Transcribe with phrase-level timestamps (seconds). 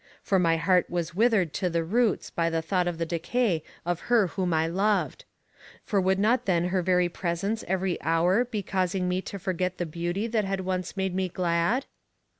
[0.23, 3.99] For my heart was withered to the roots by the thought of the decay of
[4.09, 5.25] her whom I had loved;
[5.83, 9.85] for would not then her very presence every hour be causing me to forget the
[9.85, 11.85] beauty that had once made me glad?